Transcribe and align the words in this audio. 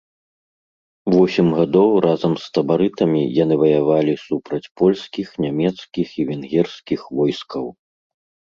Восем 1.15 1.47
гадоў 1.57 1.91
разам 2.05 2.33
з 2.45 2.49
табарытамі 2.55 3.21
яны 3.43 3.55
ваявалі 3.65 4.13
супраць 4.25 4.63
польскіх, 4.83 5.27
нямецкіх 5.47 6.07
і 6.19 6.29
венгерскіх 6.33 7.01
войскаў. 7.23 7.65